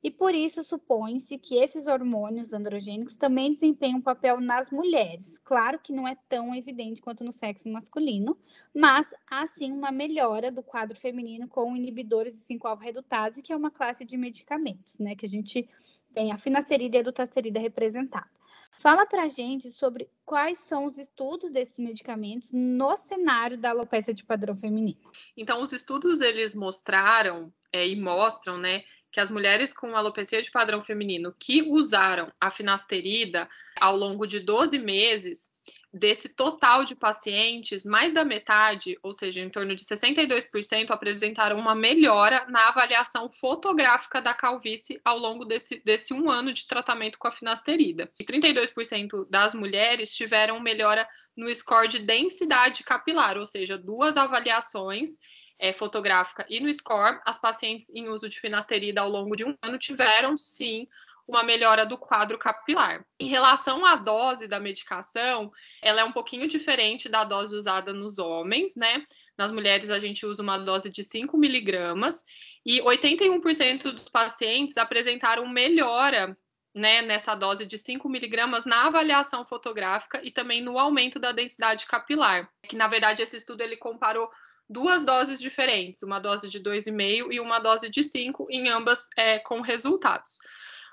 E 0.07 0.11
por 0.11 0.33
isso 0.33 0.63
supõe-se 0.63 1.37
que 1.37 1.55
esses 1.55 1.85
hormônios 1.85 2.53
androgênicos 2.53 3.17
também 3.17 3.51
desempenham 3.51 3.97
um 3.97 4.01
papel 4.01 4.39
nas 4.39 4.71
mulheres. 4.71 5.37
Claro 5.39 5.77
que 5.79 5.91
não 5.91 6.07
é 6.07 6.15
tão 6.29 6.55
evidente 6.55 7.01
quanto 7.01 7.25
no 7.25 7.33
sexo 7.33 7.67
masculino, 7.67 8.37
mas 8.73 9.05
há 9.29 9.45
sim 9.47 9.73
uma 9.73 9.91
melhora 9.91 10.49
do 10.49 10.63
quadro 10.63 10.97
feminino 10.97 11.45
com 11.49 11.75
inibidores 11.75 12.33
de 12.35 12.39
5-alfa-redutase, 12.39 13.41
que 13.41 13.51
é 13.51 13.55
uma 13.57 13.69
classe 13.69 14.05
de 14.05 14.15
medicamentos, 14.15 14.97
né? 14.97 15.13
Que 15.13 15.25
a 15.25 15.29
gente 15.29 15.69
tem 16.13 16.31
a 16.31 16.37
finasterida 16.37 16.95
e 16.95 16.99
a 17.01 17.03
dutasterida 17.03 17.59
representada. 17.59 18.29
Fala 18.71 19.05
pra 19.05 19.27
gente 19.27 19.71
sobre 19.71 20.09
quais 20.23 20.59
são 20.59 20.85
os 20.85 20.97
estudos 20.97 21.51
desses 21.51 21.79
medicamentos 21.79 22.49
no 22.53 22.95
cenário 22.95 23.57
da 23.57 23.71
alopecia 23.71 24.13
de 24.13 24.23
padrão 24.23 24.55
feminino. 24.55 25.01
Então, 25.35 25.61
os 25.61 25.73
estudos 25.73 26.21
eles 26.21 26.55
mostraram 26.55 27.51
é, 27.73 27.87
e 27.87 27.99
mostram, 27.99 28.57
né, 28.57 28.83
que 29.11 29.19
as 29.19 29.31
mulheres 29.31 29.73
com 29.73 29.95
alopecia 29.95 30.41
de 30.41 30.51
padrão 30.51 30.81
feminino 30.81 31.33
que 31.39 31.61
usaram 31.61 32.27
a 32.39 32.51
finasterida 32.51 33.47
ao 33.79 33.95
longo 33.95 34.25
de 34.25 34.39
12 34.39 34.77
meses, 34.77 35.55
desse 35.97 36.29
total 36.29 36.83
de 36.85 36.95
pacientes, 36.95 37.85
mais 37.85 38.13
da 38.13 38.23
metade, 38.23 38.97
ou 39.01 39.13
seja, 39.13 39.41
em 39.41 39.49
torno 39.49 39.75
de 39.75 39.83
62%, 39.83 40.91
apresentaram 40.91 41.57
uma 41.57 41.73
melhora 41.73 42.45
na 42.49 42.69
avaliação 42.69 43.29
fotográfica 43.29 44.21
da 44.21 44.33
calvície 44.33 45.01
ao 45.03 45.17
longo 45.17 45.45
desse, 45.45 45.81
desse 45.83 46.13
um 46.13 46.29
ano 46.29 46.53
de 46.53 46.67
tratamento 46.67 47.17
com 47.17 47.27
a 47.27 47.31
finasterida. 47.31 48.09
E 48.19 48.23
32% 48.23 49.27
das 49.29 49.53
mulheres 49.53 50.13
tiveram 50.13 50.59
melhora 50.59 51.07
no 51.35 51.53
score 51.53 51.87
de 51.87 51.99
densidade 51.99 52.83
capilar, 52.83 53.37
ou 53.37 53.45
seja, 53.45 53.77
duas 53.77 54.17
avaliações 54.17 55.11
é, 55.59 55.73
fotográfica 55.73 56.45
e 56.49 56.59
no 56.59 56.71
score, 56.73 57.19
as 57.25 57.39
pacientes 57.39 57.89
em 57.93 58.09
uso 58.09 58.29
de 58.29 58.39
finasterida 58.39 59.01
ao 59.01 59.09
longo 59.09 59.35
de 59.35 59.43
um 59.43 59.55
ano 59.61 59.77
tiveram 59.77 60.37
sim 60.37 60.87
uma 61.27 61.43
melhora 61.43 61.85
do 61.85 61.97
quadro 61.97 62.37
capilar. 62.37 63.05
Em 63.19 63.27
relação 63.27 63.85
à 63.85 63.95
dose 63.95 64.47
da 64.47 64.59
medicação, 64.59 65.51
ela 65.81 66.01
é 66.01 66.03
um 66.03 66.11
pouquinho 66.13 66.47
diferente 66.47 67.09
da 67.09 67.25
dose 67.25 67.55
usada 67.55 67.91
nos 67.91 68.17
homens, 68.17 68.77
né? 68.77 69.03
Nas 69.37 69.51
mulheres, 69.51 69.89
a 69.89 69.99
gente 69.99 70.25
usa 70.25 70.41
uma 70.41 70.57
dose 70.57 70.89
de 70.89 71.03
5 71.03 71.37
miligramas 71.37 72.23
e 72.65 72.79
81% 72.81 73.91
dos 73.91 74.09
pacientes 74.09 74.77
apresentaram 74.77 75.47
melhora 75.47 76.37
né, 76.73 77.01
nessa 77.01 77.35
dose 77.35 77.65
de 77.65 77.77
5 77.77 78.07
miligramas 78.07 78.65
na 78.65 78.85
avaliação 78.85 79.43
fotográfica 79.43 80.21
e 80.23 80.31
também 80.31 80.61
no 80.61 80.77
aumento 80.77 81.19
da 81.19 81.31
densidade 81.31 81.87
capilar. 81.87 82.49
Que 82.63 82.75
na 82.75 82.87
verdade 82.87 83.21
esse 83.21 83.35
estudo 83.35 83.61
ele 83.61 83.75
comparou 83.75 84.29
duas 84.69 85.05
doses 85.05 85.39
diferentes, 85.39 86.03
uma 86.03 86.19
dose 86.19 86.49
de 86.49 86.59
2,5 86.59 87.31
e 87.31 87.39
uma 87.39 87.59
dose 87.59 87.89
de 87.89 88.03
5, 88.03 88.47
em 88.49 88.69
ambas 88.69 89.07
é, 89.17 89.39
com 89.39 89.61
resultados. 89.61 90.39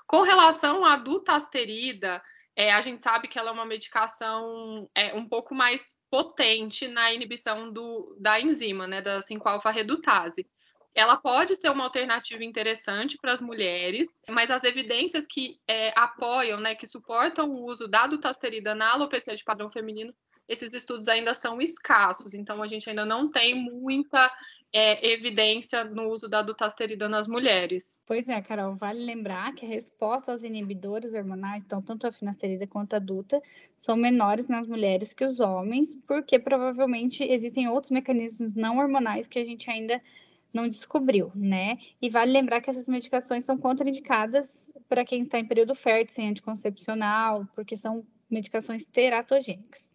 Com 0.07 0.21
relação 0.21 0.85
à 0.85 0.97
dutasterida, 0.97 2.21
é, 2.55 2.71
a 2.71 2.81
gente 2.81 3.03
sabe 3.03 3.27
que 3.27 3.37
ela 3.37 3.49
é 3.49 3.53
uma 3.53 3.65
medicação 3.65 4.89
é, 4.95 5.13
um 5.13 5.27
pouco 5.27 5.53
mais 5.53 5.95
potente 6.09 6.87
na 6.87 7.11
inibição 7.11 7.71
do, 7.71 8.15
da 8.19 8.39
enzima, 8.39 8.87
né, 8.87 9.01
da 9.01 9.19
5-alfa-redutase. 9.19 10.47
Ela 10.95 11.17
pode 11.17 11.57
ser 11.57 11.69
uma 11.69 11.83
alternativa 11.83 12.41
interessante 12.45 13.17
para 13.17 13.33
as 13.33 13.41
mulheres, 13.41 14.21
mas 14.29 14.49
as 14.49 14.63
evidências 14.63 15.27
que 15.27 15.59
é, 15.67 15.91
apoiam, 15.99 16.57
né, 16.61 16.75
que 16.75 16.87
suportam 16.87 17.49
o 17.49 17.65
uso 17.65 17.89
da 17.89 18.07
dutasterida 18.07 18.73
na 18.73 18.93
alopecia 18.93 19.35
de 19.35 19.43
padrão 19.43 19.69
feminino 19.69 20.15
esses 20.47 20.73
estudos 20.73 21.07
ainda 21.07 21.33
são 21.33 21.61
escassos, 21.61 22.33
então 22.33 22.61
a 22.61 22.67
gente 22.67 22.89
ainda 22.89 23.05
não 23.05 23.29
tem 23.29 23.55
muita 23.55 24.31
é, 24.71 25.13
evidência 25.13 25.83
no 25.85 26.09
uso 26.09 26.27
da 26.27 26.41
dutasterida 26.41 27.07
nas 27.07 27.27
mulheres. 27.27 28.03
Pois 28.05 28.27
é, 28.27 28.41
Carol, 28.41 28.75
vale 28.75 29.03
lembrar 29.03 29.53
que 29.53 29.65
a 29.65 29.69
resposta 29.69 30.31
aos 30.31 30.43
inibidores 30.43 31.13
hormonais, 31.13 31.63
então 31.63 31.81
tanto 31.81 32.05
a 32.05 32.11
finasterida 32.11 32.67
quanto 32.67 32.93
a 32.93 32.99
duta, 32.99 33.41
são 33.77 33.95
menores 33.95 34.47
nas 34.47 34.67
mulheres 34.67 35.13
que 35.13 35.25
os 35.25 35.39
homens, 35.39 35.95
porque 36.05 36.37
provavelmente 36.37 37.23
existem 37.23 37.67
outros 37.69 37.91
mecanismos 37.91 38.53
não 38.53 38.77
hormonais 38.77 39.27
que 39.27 39.39
a 39.39 39.45
gente 39.45 39.69
ainda 39.69 40.01
não 40.53 40.69
descobriu, 40.69 41.31
né? 41.35 41.77
E 42.01 42.09
vale 42.09 42.31
lembrar 42.31 42.61
que 42.61 42.69
essas 42.69 42.87
medicações 42.87 43.43
são 43.43 43.57
contraindicadas 43.57 44.71
para 44.87 45.03
quem 45.03 45.23
está 45.23 45.39
em 45.39 45.45
período 45.45 45.75
fértil, 45.75 46.13
sem 46.13 46.29
anticoncepcional, 46.29 47.45
porque 47.55 47.75
são 47.75 48.05
medicações 48.29 48.85
teratogênicas. 48.85 49.89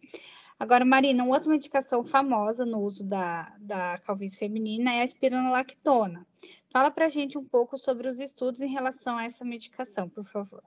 Agora, 0.61 0.85
Marina, 0.85 1.23
uma 1.23 1.33
outra 1.33 1.49
medicação 1.49 2.03
famosa 2.03 2.63
no 2.67 2.81
uso 2.81 3.03
da, 3.03 3.51
da 3.59 3.97
calvície 3.97 4.37
feminina 4.37 4.93
é 4.93 5.01
a 5.01 5.03
espironolactona. 5.03 6.23
Fala 6.71 6.91
para 6.91 7.07
a 7.07 7.09
gente 7.09 7.35
um 7.35 7.43
pouco 7.43 7.79
sobre 7.79 8.07
os 8.07 8.19
estudos 8.19 8.61
em 8.61 8.71
relação 8.71 9.17
a 9.17 9.23
essa 9.23 9.43
medicação, 9.43 10.07
por 10.07 10.23
favor. 10.23 10.61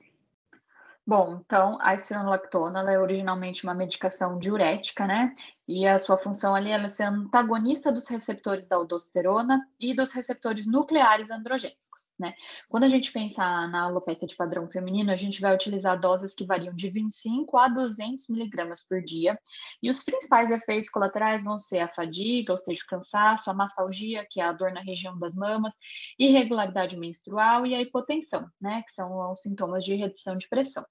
Bom, 1.07 1.41
então 1.47 1.79
a 1.81 1.95
espironolactona 1.95 2.91
é 2.91 2.99
originalmente 2.99 3.63
uma 3.63 3.73
medicação 3.73 4.37
diurética, 4.37 5.07
né? 5.07 5.33
E 5.69 5.87
a 5.87 5.97
sua 6.01 6.19
função 6.19 6.57
ali 6.57 6.73
é 6.73 6.89
ser 6.89 7.05
antagonista 7.05 7.93
dos 7.93 8.09
receptores 8.09 8.67
da 8.67 8.75
aldosterona 8.75 9.65
e 9.79 9.95
dos 9.95 10.13
receptores 10.13 10.67
nucleares 10.67 11.31
androgênicos 11.31 11.84
né? 12.19 12.35
Quando 12.69 12.85
a 12.85 12.89
gente 12.89 13.13
pensa 13.13 13.43
na 13.69 13.83
alopecia 13.83 14.27
de 14.29 14.37
padrão 14.37 14.69
feminino, 14.69 15.11
a 15.11 15.17
gente 15.17 15.41
vai 15.41 15.55
utilizar 15.55 15.99
doses 15.99 16.35
que 16.35 16.45
variam 16.45 16.75
de 16.75 16.89
25 16.91 17.57
a 17.57 17.69
200 17.69 18.29
miligramas 18.29 18.87
por 18.87 19.03
dia, 19.03 19.39
e 19.83 19.91
os 19.91 20.03
principais 20.03 20.51
efeitos 20.51 20.91
colaterais 20.91 21.43
vão 21.43 21.59
ser 21.59 21.81
a 21.81 21.89
fadiga, 21.89 22.53
ou 22.53 22.59
seja, 22.59 22.81
o 22.85 22.89
cansaço, 22.89 23.51
a 23.51 23.55
mastalgia, 23.55 24.27
que 24.31 24.41
é 24.41 24.45
a 24.45 24.53
dor 24.53 24.73
na 24.73 24.81
região 24.81 25.19
das 25.19 25.35
mamas, 25.35 25.75
irregularidade 26.19 26.97
menstrual 26.97 27.67
e 27.67 27.75
a 27.75 27.81
hipotensão, 27.81 28.49
né? 28.61 28.83
Que 28.83 28.93
são 28.93 29.31
os 29.31 29.41
sintomas 29.41 29.85
de 29.85 29.95
redução 29.95 30.37
de 30.37 30.49
pressão. 30.49 30.85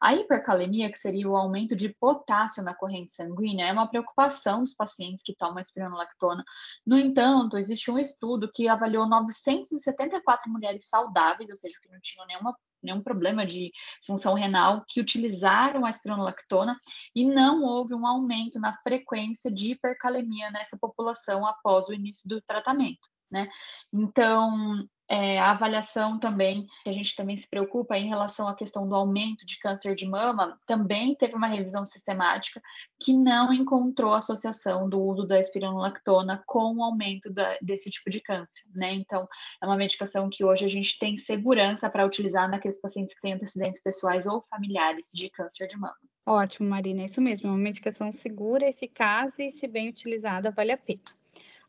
A 0.00 0.14
hipercalemia, 0.14 0.90
que 0.90 0.98
seria 0.98 1.28
o 1.28 1.36
aumento 1.36 1.74
de 1.74 1.94
potássio 1.98 2.62
na 2.62 2.74
corrente 2.74 3.12
sanguínea, 3.12 3.66
é 3.66 3.72
uma 3.72 3.88
preocupação 3.88 4.60
dos 4.60 4.74
pacientes 4.74 5.22
que 5.22 5.34
tomam 5.34 5.60
espironolactona. 5.60 6.44
No 6.86 6.98
entanto, 6.98 7.56
existe 7.56 7.90
um 7.90 7.98
estudo 7.98 8.50
que 8.52 8.68
avaliou 8.68 9.08
974 9.08 10.50
mulheres 10.50 10.65
saudáveis, 10.78 11.50
ou 11.50 11.56
seja, 11.56 11.76
que 11.82 11.88
não 11.88 12.00
tinham 12.00 12.26
nenhuma, 12.26 12.56
nenhum 12.82 13.02
problema 13.02 13.46
de 13.46 13.72
função 14.04 14.34
renal, 14.34 14.84
que 14.88 15.00
utilizaram 15.00 15.84
a 15.84 15.90
espironolactona 15.90 16.78
e 17.14 17.24
não 17.24 17.62
houve 17.62 17.94
um 17.94 18.06
aumento 18.06 18.58
na 18.58 18.72
frequência 18.82 19.50
de 19.50 19.72
hipercalemia 19.72 20.50
nessa 20.50 20.78
população 20.78 21.46
após 21.46 21.88
o 21.88 21.94
início 21.94 22.28
do 22.28 22.40
tratamento. 22.42 23.08
Né? 23.30 23.48
Então, 23.92 24.86
é, 25.08 25.38
a 25.38 25.52
avaliação 25.52 26.18
também, 26.18 26.66
que 26.82 26.90
a 26.90 26.92
gente 26.92 27.14
também 27.14 27.36
se 27.36 27.48
preocupa 27.48 27.96
em 27.96 28.08
relação 28.08 28.48
à 28.48 28.54
questão 28.54 28.88
do 28.88 28.94
aumento 28.94 29.46
de 29.46 29.58
câncer 29.58 29.94
de 29.94 30.06
mama, 30.06 30.58
também 30.66 31.14
teve 31.14 31.34
uma 31.34 31.46
revisão 31.46 31.86
sistemática 31.86 32.60
que 33.00 33.14
não 33.14 33.52
encontrou 33.52 34.14
associação 34.14 34.88
do 34.88 35.00
uso 35.00 35.26
da 35.26 35.38
espironolactona 35.38 36.42
com 36.46 36.76
o 36.76 36.82
aumento 36.82 37.32
da, 37.32 37.56
desse 37.62 37.90
tipo 37.90 38.10
de 38.10 38.20
câncer, 38.20 38.64
né? 38.74 38.94
Então, 38.94 39.28
é 39.62 39.66
uma 39.66 39.76
medicação 39.76 40.28
que 40.30 40.44
hoje 40.44 40.64
a 40.64 40.68
gente 40.68 40.98
tem 40.98 41.16
segurança 41.16 41.88
para 41.88 42.06
utilizar 42.06 42.50
naqueles 42.50 42.80
pacientes 42.80 43.14
que 43.14 43.20
têm 43.20 43.34
antecedentes 43.34 43.82
pessoais 43.82 44.26
ou 44.26 44.42
familiares 44.42 45.10
de 45.14 45.30
câncer 45.30 45.68
de 45.68 45.76
mama. 45.76 45.96
Ótimo, 46.28 46.68
Marina, 46.68 47.02
é 47.02 47.04
isso 47.04 47.20
mesmo, 47.20 47.46
é 47.46 47.50
uma 47.52 47.58
medicação 47.58 48.10
segura, 48.10 48.68
eficaz 48.68 49.38
e, 49.38 49.52
se 49.52 49.68
bem 49.68 49.88
utilizada, 49.88 50.50
vale 50.50 50.72
a 50.72 50.76
pena. 50.76 51.00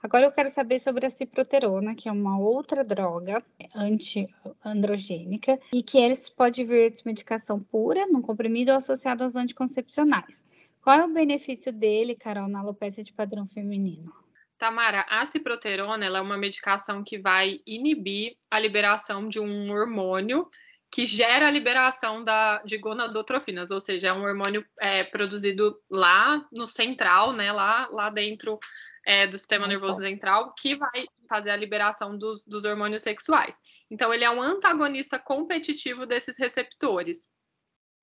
Agora 0.07 0.25
eu 0.25 0.31
quero 0.31 0.49
saber 0.49 0.79
sobre 0.79 1.05
a 1.05 1.09
ciproterona, 1.09 1.93
que 1.93 2.07
é 2.07 2.11
uma 2.13 2.39
outra 2.39 2.81
droga 2.81 3.43
antiandrogênica 3.75 5.59
e 5.73 5.83
que 5.83 5.97
eles 5.97 6.29
pode 6.29 6.63
vir 6.63 6.89
de 6.93 7.01
medicação 7.05 7.59
pura, 7.59 8.07
num 8.07 8.21
comprimido 8.21 8.71
ou 8.71 8.77
associado 8.77 9.25
aos 9.25 9.35
anticoncepcionais. 9.35 10.45
Qual 10.81 10.97
é 10.97 11.03
o 11.03 11.13
benefício 11.13 11.73
dele, 11.73 12.15
Carol, 12.15 12.47
na 12.47 12.59
alopecia 12.59 13.03
de 13.03 13.11
padrão 13.11 13.45
feminino? 13.47 14.13
Tamara, 14.57 15.05
a 15.09 15.25
ciproterona 15.25 16.05
é 16.05 16.21
uma 16.21 16.37
medicação 16.37 17.03
que 17.03 17.19
vai 17.19 17.59
inibir 17.67 18.37
a 18.49 18.57
liberação 18.61 19.27
de 19.27 19.41
um 19.41 19.69
hormônio 19.69 20.47
que 20.91 21.05
gera 21.05 21.47
a 21.47 21.51
liberação 21.51 22.23
da, 22.23 22.63
de 22.63 22.77
gonadotrofinas, 22.77 23.71
ou 23.71 23.79
seja, 23.79 24.07
é 24.09 24.13
um 24.13 24.23
hormônio 24.23 24.65
é, 24.79 25.03
produzido 25.03 25.77
lá 25.89 26.45
no 26.51 26.65
central, 26.65 27.33
né, 27.33 27.51
lá, 27.51 27.87
lá 27.91 28.09
dentro 28.09 28.57
é, 29.05 29.27
do 29.27 29.37
sistema 29.37 29.67
nervoso 29.67 29.99
central 29.99 30.53
que 30.53 30.75
vai 30.75 31.05
fazer 31.29 31.51
a 31.51 31.55
liberação 31.55 32.17
dos, 32.17 32.45
dos 32.45 32.65
hormônios 32.65 33.01
sexuais. 33.01 33.61
Então, 33.91 34.13
ele 34.13 34.23
é 34.23 34.29
um 34.29 34.41
antagonista 34.41 35.19
competitivo 35.19 36.05
desses 36.05 36.37
receptores. 36.37 37.29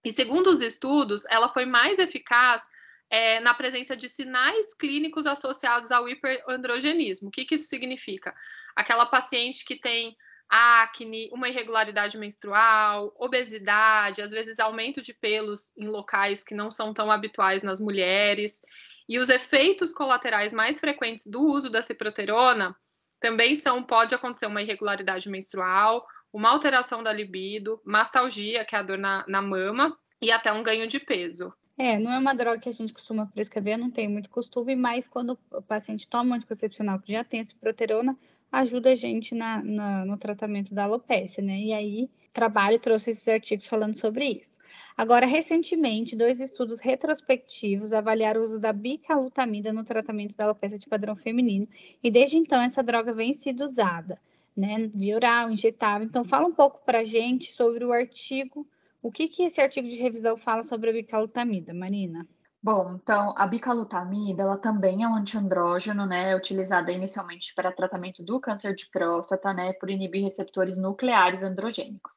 E 0.04 0.12
segundo 0.12 0.48
os 0.48 0.60
estudos, 0.60 1.24
ela 1.30 1.48
foi 1.48 1.64
mais 1.64 1.98
eficaz 1.98 2.66
é, 3.10 3.40
na 3.40 3.54
presença 3.54 3.96
de 3.96 4.08
sinais 4.08 4.74
clínicos 4.74 5.26
associados 5.26 5.90
ao 5.90 6.08
hiperandrogenismo. 6.08 7.28
O 7.28 7.30
que, 7.30 7.44
que 7.44 7.54
isso 7.54 7.68
significa? 7.68 8.34
Aquela 8.76 9.06
paciente 9.06 9.64
que 9.64 9.76
tem 9.76 10.16
acne, 10.48 11.28
uma 11.32 11.48
irregularidade 11.48 12.16
menstrual, 12.18 13.14
obesidade, 13.18 14.22
às 14.22 14.30
vezes 14.30 14.58
aumento 14.58 15.02
de 15.02 15.12
pelos 15.12 15.76
em 15.76 15.88
locais 15.88 16.42
que 16.42 16.54
não 16.54 16.70
são 16.70 16.94
tão 16.94 17.10
habituais 17.10 17.62
nas 17.62 17.80
mulheres. 17.80 18.62
E 19.08 19.18
os 19.18 19.28
efeitos 19.28 19.92
colaterais 19.92 20.52
mais 20.52 20.80
frequentes 20.80 21.26
do 21.26 21.42
uso 21.42 21.68
da 21.68 21.82
ciproterona 21.82 22.74
também 23.20 23.54
são 23.54 23.82
pode 23.82 24.14
acontecer 24.14 24.46
uma 24.46 24.62
irregularidade 24.62 25.28
menstrual, 25.28 26.06
uma 26.32 26.50
alteração 26.50 27.02
da 27.02 27.12
libido, 27.12 27.80
mastalgia, 27.84 28.64
que 28.64 28.74
é 28.74 28.78
a 28.78 28.82
dor 28.82 28.98
na, 28.98 29.24
na 29.28 29.40
mama, 29.40 29.96
e 30.20 30.30
até 30.32 30.52
um 30.52 30.62
ganho 30.62 30.86
de 30.86 30.98
peso. 30.98 31.52
É, 31.76 31.98
não 31.98 32.12
é 32.12 32.18
uma 32.18 32.34
droga 32.34 32.60
que 32.60 32.68
a 32.68 32.72
gente 32.72 32.92
costuma 32.92 33.26
prescrever, 33.26 33.76
não 33.76 33.90
tem 33.90 34.08
muito 34.08 34.30
costume, 34.30 34.76
mas 34.76 35.08
quando 35.08 35.38
o 35.50 35.62
paciente 35.62 36.06
toma 36.06 36.30
um 36.30 36.34
anticoncepcional 36.34 37.00
que 37.00 37.12
já 37.12 37.24
tem 37.24 37.42
ciproterona, 37.42 38.16
ajuda 38.60 38.92
a 38.92 38.94
gente 38.94 39.34
na, 39.34 39.62
na, 39.62 40.04
no 40.04 40.16
tratamento 40.16 40.74
da 40.74 40.84
alopecia, 40.84 41.42
né? 41.42 41.58
E 41.58 41.72
aí, 41.72 42.10
trabalho 42.32 42.78
trouxe 42.78 43.10
esses 43.10 43.26
artigos 43.28 43.68
falando 43.68 43.96
sobre 43.96 44.26
isso. 44.26 44.58
Agora, 44.96 45.26
recentemente, 45.26 46.14
dois 46.16 46.40
estudos 46.40 46.80
retrospectivos 46.80 47.92
avaliaram 47.92 48.40
o 48.40 48.44
uso 48.44 48.58
da 48.60 48.72
bicalutamida 48.72 49.72
no 49.72 49.84
tratamento 49.84 50.36
da 50.36 50.44
alopecia 50.44 50.78
de 50.78 50.86
padrão 50.86 51.16
feminino, 51.16 51.66
e 52.02 52.10
desde 52.10 52.36
então 52.36 52.60
essa 52.60 52.82
droga 52.82 53.12
vem 53.12 53.32
sendo 53.34 53.64
usada, 53.64 54.20
né, 54.56 54.90
via 54.94 55.16
oral, 55.16 55.50
injetável. 55.50 56.06
Então, 56.06 56.24
fala 56.24 56.46
um 56.46 56.54
pouco 56.54 56.80
para 56.84 57.04
gente 57.04 57.52
sobre 57.52 57.84
o 57.84 57.92
artigo, 57.92 58.66
o 59.02 59.10
que, 59.10 59.28
que 59.28 59.42
esse 59.42 59.60
artigo 59.60 59.88
de 59.88 59.96
revisão 59.96 60.36
fala 60.36 60.62
sobre 60.62 60.90
a 60.90 60.92
bicalutamida, 60.92 61.74
Marina? 61.74 62.26
Bom, 62.64 62.94
então 62.94 63.34
a 63.36 63.46
bicalutamida, 63.46 64.42
ela 64.42 64.56
também 64.56 65.02
é 65.02 65.06
um 65.06 65.16
antiandrógeno, 65.16 66.06
né, 66.06 66.34
utilizada 66.34 66.90
inicialmente 66.90 67.52
para 67.54 67.70
tratamento 67.70 68.24
do 68.24 68.40
câncer 68.40 68.74
de 68.74 68.88
próstata, 68.90 69.52
né, 69.52 69.74
por 69.74 69.90
inibir 69.90 70.24
receptores 70.24 70.78
nucleares 70.78 71.42
androgênicos. 71.42 72.14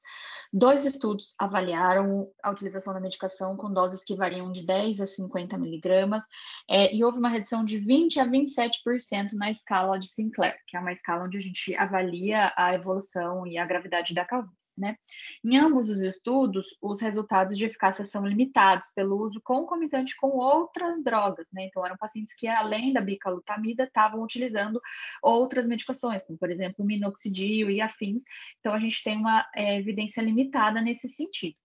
Dois 0.51 0.85
estudos 0.85 1.35
avaliaram 1.37 2.31
a 2.41 2.51
utilização 2.51 2.93
da 2.93 3.01
medicação 3.01 3.57
com 3.57 3.71
doses 3.71 4.03
que 4.03 4.15
variam 4.15 4.51
de 4.51 4.65
10 4.65 5.01
a 5.01 5.07
50 5.07 5.57
miligramas, 5.57 6.23
é, 6.69 6.95
e 6.95 7.03
houve 7.03 7.19
uma 7.19 7.29
redução 7.29 7.65
de 7.65 7.77
20 7.77 8.19
a 8.19 8.25
27% 8.25 9.33
na 9.33 9.51
escala 9.51 9.99
de 9.99 10.07
Sinclair, 10.07 10.55
que 10.65 10.77
é 10.77 10.79
uma 10.79 10.93
escala 10.93 11.25
onde 11.25 11.37
a 11.37 11.41
gente 11.41 11.75
avalia 11.75 12.53
a 12.55 12.73
evolução 12.73 13.45
e 13.45 13.57
a 13.57 13.65
gravidade 13.65 14.13
da 14.13 14.23
calvície, 14.23 14.79
né? 14.79 14.95
Em 15.43 15.57
ambos 15.57 15.89
os 15.89 15.99
estudos, 15.99 16.67
os 16.81 17.01
resultados 17.01 17.57
de 17.57 17.65
eficácia 17.65 18.05
são 18.05 18.25
limitados 18.25 18.91
pelo 18.95 19.21
uso 19.21 19.41
concomitante 19.41 20.15
com 20.15 20.36
outras 20.37 21.03
drogas, 21.03 21.47
né? 21.53 21.65
Então, 21.65 21.85
eram 21.85 21.97
pacientes 21.97 22.35
que, 22.35 22.47
além 22.47 22.93
da 22.93 23.01
bicalutamida, 23.01 23.83
estavam 23.83 24.21
utilizando 24.21 24.81
outras 25.21 25.67
medicações, 25.67 26.25
como, 26.25 26.37
por 26.37 26.49
exemplo, 26.49 26.85
minoxidil 26.85 27.69
e 27.69 27.81
afins. 27.81 28.23
Então, 28.59 28.73
a 28.73 28.79
gente 28.79 29.03
tem 29.03 29.17
uma 29.17 29.45
é, 29.55 29.77
evidência 29.77 30.21
limitada 30.21 30.81
nesse 30.81 31.07
sentido. 31.07 31.55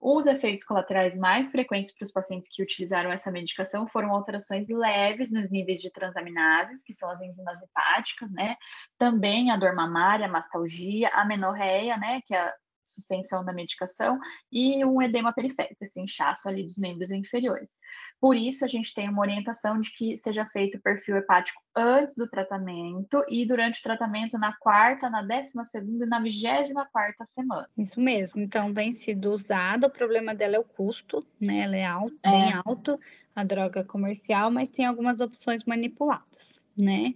Os 0.00 0.26
efeitos 0.26 0.64
colaterais 0.64 1.18
mais 1.18 1.50
frequentes 1.50 1.92
para 1.94 2.04
os 2.04 2.12
pacientes 2.12 2.48
que 2.50 2.62
utilizaram 2.62 3.10
essa 3.10 3.30
medicação 3.30 3.86
foram 3.86 4.12
alterações 4.12 4.68
leves 4.68 5.30
nos 5.32 5.50
níveis 5.50 5.80
de 5.80 5.92
transaminases, 5.92 6.84
que 6.84 6.92
são 6.92 7.10
as 7.10 7.20
enzimas 7.20 7.60
hepáticas, 7.60 8.32
né? 8.32 8.56
Também 8.96 9.50
a 9.50 9.56
dor 9.56 9.74
mamária, 9.74 10.26
a 10.26 10.30
mastalgia, 10.30 11.08
a 11.08 11.24
menorreia, 11.24 11.96
né? 11.96 12.22
Que 12.24 12.34
é 12.34 12.54
suspensão 12.90 13.44
da 13.44 13.52
medicação 13.52 14.18
e 14.50 14.84
um 14.84 15.00
edema 15.00 15.32
periférico, 15.32 15.82
esse 15.82 16.00
inchaço 16.00 16.48
ali 16.48 16.62
dos 16.62 16.78
membros 16.78 17.10
inferiores. 17.10 17.76
Por 18.20 18.36
isso, 18.36 18.64
a 18.64 18.68
gente 18.68 18.94
tem 18.94 19.08
uma 19.08 19.20
orientação 19.20 19.78
de 19.78 19.90
que 19.96 20.16
seja 20.16 20.46
feito 20.46 20.78
o 20.78 20.82
perfil 20.82 21.16
hepático 21.16 21.60
antes 21.76 22.14
do 22.16 22.28
tratamento 22.28 23.24
e 23.28 23.46
durante 23.46 23.80
o 23.80 23.82
tratamento 23.82 24.38
na 24.38 24.52
quarta, 24.56 25.08
na 25.10 25.22
décima 25.22 25.64
segunda 25.64 26.04
e 26.04 26.08
na 26.08 26.20
vigésima 26.20 26.86
quarta 26.92 27.24
semana. 27.26 27.68
Isso 27.76 28.00
mesmo. 28.00 28.40
Então, 28.40 28.72
vem 28.72 28.92
sido 28.92 29.32
usado. 29.32 29.86
O 29.86 29.90
problema 29.90 30.34
dela 30.34 30.56
é 30.56 30.58
o 30.58 30.64
custo, 30.64 31.26
né? 31.40 31.60
Ela 31.60 31.76
é 31.76 31.84
alto, 31.84 32.18
é. 32.22 32.30
bem 32.30 32.52
alto, 32.64 33.00
a 33.34 33.44
droga 33.44 33.84
comercial, 33.84 34.50
mas 34.50 34.68
tem 34.68 34.84
algumas 34.84 35.20
opções 35.20 35.64
manipuladas, 35.64 36.62
né? 36.76 37.14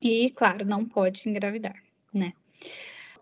E, 0.00 0.30
claro, 0.30 0.66
não 0.66 0.84
pode 0.84 1.28
engravidar, 1.28 1.76
né? 2.12 2.34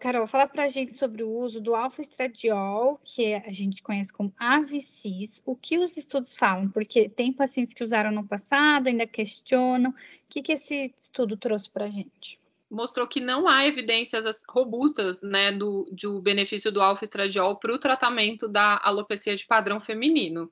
Carol, 0.03 0.27
fala 0.27 0.49
pra 0.49 0.67
gente 0.67 0.95
sobre 0.97 1.23
o 1.23 1.31
uso 1.31 1.61
do 1.61 1.77
alfa-estradiol, 1.77 3.01
que 3.05 3.35
a 3.35 3.53
gente 3.53 3.85
conhece 3.85 4.13
como 4.13 4.35
AVCIS. 4.37 5.41
O 5.47 5.55
que 5.55 5.79
os 5.79 5.97
estudos 5.97 6.35
falam? 6.35 6.69
Porque 6.69 7.09
tem 7.09 7.33
pacientes 7.33 7.73
que 7.73 7.85
usaram 7.85 8.11
no 8.11 8.27
passado, 8.27 8.89
ainda 8.89 9.07
questionam. 9.07 9.91
O 9.91 9.95
que, 10.29 10.43
que 10.43 10.55
esse 10.55 10.93
estudo 11.01 11.37
trouxe 11.37 11.71
pra 11.71 11.89
gente? 11.89 12.37
Mostrou 12.69 13.07
que 13.07 13.21
não 13.21 13.47
há 13.47 13.65
evidências 13.65 14.25
robustas 14.49 15.23
né, 15.23 15.53
do, 15.53 15.89
do 15.93 16.21
benefício 16.21 16.73
do 16.73 16.83
alfa-estradiol 16.83 17.61
para 17.61 17.73
o 17.73 17.79
tratamento 17.79 18.49
da 18.49 18.81
alopecia 18.83 19.37
de 19.37 19.47
padrão 19.47 19.79
feminino. 19.79 20.51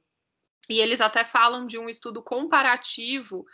E 0.69 0.79
eles 0.79 1.01
até 1.01 1.25
falam 1.25 1.67
de 1.67 1.77
um 1.77 1.89
estudo 1.89 2.23
comparativo 2.23 3.45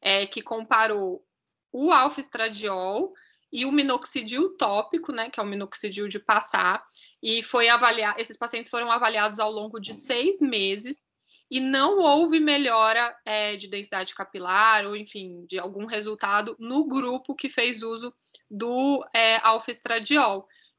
é, 0.00 0.26
que 0.26 0.42
comparou 0.42 1.24
o 1.70 1.92
alfa-estradiol 1.92 3.14
e 3.54 3.64
o 3.64 3.70
minoxidil 3.70 4.56
tópico, 4.56 5.12
né, 5.12 5.30
que 5.30 5.38
é 5.38 5.42
o 5.42 5.46
minoxidil 5.46 6.08
de 6.08 6.18
passar, 6.18 6.82
e 7.22 7.40
foi 7.40 7.68
avaliar, 7.68 8.18
esses 8.18 8.36
pacientes 8.36 8.68
foram 8.68 8.90
avaliados 8.90 9.38
ao 9.38 9.52
longo 9.52 9.78
de 9.78 9.94
seis 9.94 10.40
meses 10.40 11.04
e 11.48 11.60
não 11.60 12.00
houve 12.00 12.40
melhora 12.40 13.16
é, 13.24 13.56
de 13.56 13.68
densidade 13.68 14.12
capilar 14.12 14.84
ou, 14.84 14.96
enfim, 14.96 15.46
de 15.46 15.56
algum 15.56 15.86
resultado 15.86 16.56
no 16.58 16.84
grupo 16.84 17.32
que 17.32 17.48
fez 17.48 17.80
uso 17.84 18.12
do 18.50 19.06
é. 19.14 19.40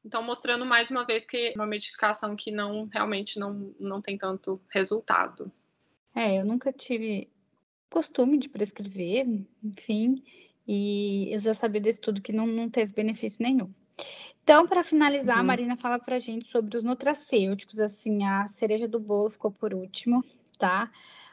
Então, 0.04 0.22
mostrando 0.22 0.66
mais 0.66 0.90
uma 0.90 1.06
vez 1.06 1.24
que 1.24 1.36
é 1.36 1.52
uma 1.56 1.66
medicação 1.66 2.36
que 2.36 2.50
não 2.50 2.90
realmente 2.92 3.40
não, 3.40 3.74
não 3.80 4.02
tem 4.02 4.18
tanto 4.18 4.60
resultado. 4.68 5.50
É, 6.14 6.38
eu 6.38 6.44
nunca 6.44 6.70
tive 6.74 7.30
costume 7.88 8.36
de 8.36 8.50
prescrever, 8.50 9.26
enfim, 9.64 10.22
e 10.66 11.28
eu 11.32 11.38
já 11.38 11.54
sabia 11.54 11.80
desse 11.80 12.00
tudo 12.00 12.20
que 12.20 12.32
não, 12.32 12.46
não 12.46 12.68
teve 12.68 12.92
benefício 12.92 13.38
nenhum. 13.40 13.70
Então, 14.42 14.66
para 14.66 14.84
finalizar, 14.84 15.36
uhum. 15.36 15.40
a 15.40 15.44
Marina 15.44 15.76
fala 15.76 15.98
para 15.98 16.16
a 16.16 16.18
gente 16.20 16.46
sobre 16.48 16.76
os 16.76 16.84
nutracêuticos, 16.84 17.80
assim, 17.80 18.24
a 18.24 18.46
cereja 18.46 18.86
do 18.86 19.00
bolo 19.00 19.30
ficou 19.30 19.50
por 19.50 19.74
último, 19.74 20.24
tá? 20.58 20.90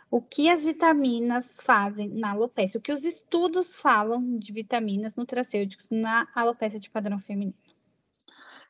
O 0.10 0.22
que 0.22 0.50
as 0.50 0.64
vitaminas 0.64 1.58
fazem 1.64 2.10
na 2.10 2.32
alopecia? 2.32 2.80
O 2.80 2.82
que 2.82 2.92
os 2.92 3.04
estudos 3.04 3.76
falam 3.76 4.38
de 4.38 4.54
vitaminas 4.54 5.16
nutracêuticos 5.16 5.90
na 5.90 6.28
alopecia 6.36 6.80
de 6.80 6.90
padrão 6.90 7.20
feminino? 7.20 7.56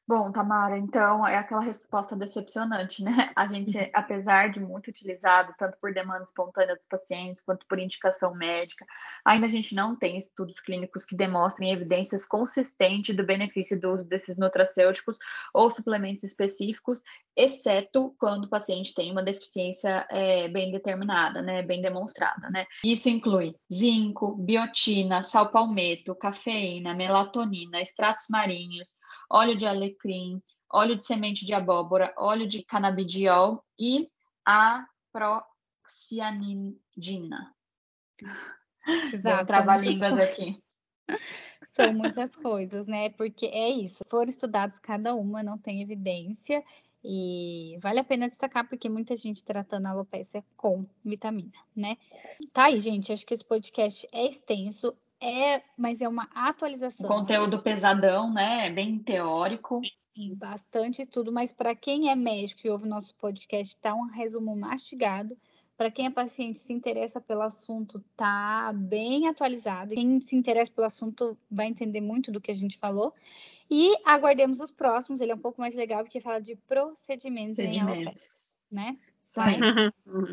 Bom, 0.05 0.33
Tamara, 0.33 0.77
então 0.77 1.25
é 1.25 1.37
aquela 1.37 1.61
resposta 1.61 2.13
decepcionante, 2.13 3.01
né? 3.01 3.31
A 3.37 3.47
gente, 3.47 3.77
uhum. 3.77 3.89
apesar 3.93 4.51
de 4.51 4.59
muito 4.59 4.89
utilizado, 4.89 5.53
tanto 5.57 5.77
por 5.79 5.93
demanda 5.93 6.23
espontânea 6.23 6.75
dos 6.75 6.85
pacientes 6.85 7.41
quanto 7.41 7.65
por 7.65 7.79
indicação 7.79 8.35
médica, 8.35 8.85
ainda 9.23 9.45
a 9.45 9.49
gente 9.49 9.73
não 9.73 9.95
tem 9.95 10.17
estudos 10.17 10.59
clínicos 10.59 11.05
que 11.05 11.15
demonstrem 11.15 11.71
evidências 11.71 12.25
consistentes 12.25 13.15
do 13.15 13.25
benefício 13.25 13.79
do 13.79 13.93
uso 13.93 14.05
desses 14.05 14.37
nutracêuticos 14.37 15.17
ou 15.53 15.69
suplementos 15.69 16.25
específicos, 16.25 17.01
exceto 17.33 18.13
quando 18.19 18.45
o 18.45 18.49
paciente 18.49 18.93
tem 18.93 19.09
uma 19.09 19.23
deficiência 19.23 20.05
é, 20.11 20.49
bem 20.49 20.69
determinada, 20.69 21.41
né? 21.41 21.61
Bem 21.63 21.81
demonstrada, 21.81 22.49
né? 22.49 22.65
Isso 22.83 23.07
inclui 23.07 23.55
zinco, 23.73 24.35
biotina, 24.35 25.23
sal 25.23 25.49
palmeto, 25.49 26.13
cafeína, 26.13 26.93
melatonina, 26.93 27.81
extratos 27.81 28.25
marinhos, 28.29 28.97
óleo 29.31 29.55
de 29.55 29.65
alecrim 29.65 29.92
alecrim, 29.93 30.41
óleo 30.71 30.95
de 30.95 31.05
semente 31.05 31.45
de 31.45 31.53
abóbora, 31.53 32.13
óleo 32.17 32.47
de 32.47 32.63
canabidiol 32.63 33.63
e 33.79 34.09
a 34.45 34.85
proxianidina. 35.11 37.53
Exato. 39.13 39.45
Trava-línguas 39.45 40.13
aqui. 40.19 40.61
São 41.73 41.93
muitas 41.93 42.35
coisas, 42.35 42.87
né? 42.87 43.09
Porque 43.09 43.45
é 43.47 43.69
isso. 43.69 44.03
Foram 44.09 44.29
estudados 44.29 44.79
cada 44.79 45.15
uma, 45.15 45.41
não 45.41 45.57
tem 45.57 45.81
evidência. 45.81 46.63
E 47.05 47.77
vale 47.81 47.99
a 47.99 48.03
pena 48.03 48.29
destacar 48.29 48.67
porque 48.67 48.87
muita 48.87 49.15
gente 49.15 49.43
tratando 49.43 49.87
a 49.87 49.89
alopecia 49.89 50.43
com 50.55 50.85
vitamina, 51.03 51.51
né? 51.75 51.97
Tá 52.53 52.65
aí, 52.65 52.79
gente. 52.79 53.11
Acho 53.11 53.25
que 53.25 53.33
esse 53.33 53.43
podcast 53.43 54.07
é 54.11 54.27
extenso. 54.27 54.95
É, 55.23 55.61
mas 55.77 56.01
é 56.01 56.07
uma 56.07 56.27
atualização. 56.35 57.07
conteúdo 57.07 57.61
pesadão, 57.61 58.31
né? 58.31 58.69
Bem 58.69 58.99
teórico. 58.99 59.81
Bastante 60.35 61.01
estudo, 61.01 61.31
mas 61.31 61.51
para 61.51 61.73
quem 61.73 62.09
é 62.09 62.15
médico 62.15 62.61
e 62.65 62.69
ouve 62.69 62.87
nosso 62.87 63.15
podcast, 63.15 63.75
tá 63.77 63.95
um 63.95 64.05
resumo 64.05 64.53
mastigado. 64.55 65.37
Para 65.77 65.89
quem 65.89 66.05
é 66.05 66.09
paciente 66.09 66.59
se 66.59 66.71
interessa 66.73 67.19
pelo 67.21 67.41
assunto, 67.41 68.03
tá 68.15 68.71
bem 68.75 69.27
atualizado. 69.27 69.95
Quem 69.95 70.19
se 70.19 70.35
interessa 70.35 70.71
pelo 70.71 70.85
assunto 70.85 71.37
vai 71.49 71.67
entender 71.67 72.01
muito 72.01 72.31
do 72.31 72.41
que 72.41 72.51
a 72.51 72.53
gente 72.53 72.77
falou. 72.77 73.13
E 73.71 73.95
aguardemos 74.05 74.59
os 74.59 74.69
próximos. 74.69 75.21
Ele 75.21 75.31
é 75.31 75.35
um 75.35 75.39
pouco 75.39 75.59
mais 75.59 75.73
legal 75.73 76.03
porque 76.03 76.19
fala 76.19 76.39
de 76.39 76.55
procedimentos, 76.67 77.55
procedimentos. 77.55 78.61
né? 78.69 78.97
Sai. 79.33 79.57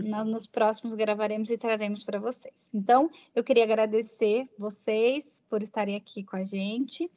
Nós 0.04 0.26
nos 0.26 0.46
próximos 0.46 0.94
gravaremos 0.94 1.48
e 1.48 1.56
traremos 1.56 2.04
para 2.04 2.18
vocês. 2.18 2.68
Então, 2.72 3.10
eu 3.34 3.42
queria 3.42 3.64
agradecer 3.64 4.46
vocês 4.58 5.42
por 5.48 5.62
estarem 5.62 5.96
aqui 5.96 6.22
com 6.22 6.36
a 6.36 6.44
gente. 6.44 7.10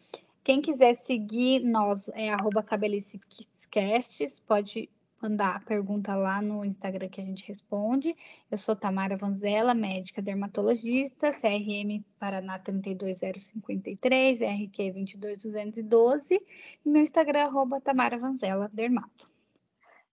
Quem 0.45 0.61
quiser 0.61 0.95
seguir 0.95 1.59
nós 1.59 2.09
é 2.13 2.29
cabelicecast, 2.65 4.41
pode 4.47 4.89
mandar 5.21 5.57
a 5.57 5.59
pergunta 5.59 6.15
lá 6.15 6.41
no 6.41 6.63
Instagram 6.63 7.09
que 7.09 7.19
a 7.19 7.23
gente 7.23 7.45
responde. 7.47 8.15
Eu 8.49 8.57
sou 8.57 8.77
Tamara 8.77 9.17
Vanzella, 9.17 9.73
médica 9.73 10.21
dermatologista, 10.21 11.31
CRM 11.31 12.01
Paraná 12.17 12.59
32053, 12.59 14.39
RQ 14.41 14.91
22212 14.91 16.41
e 16.85 16.89
meu 16.89 17.01
Instagram 17.01 17.39
é 17.39 17.43
arroba 17.43 17.81
Tamara 17.81 18.17
Vanzella 18.17 18.69
Dermato. 18.71 19.32